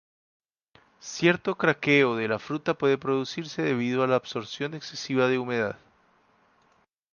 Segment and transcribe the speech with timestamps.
[0.99, 5.77] Cierto craqueo de la fruta puede producirse debido a la absorción excesiva de humedad.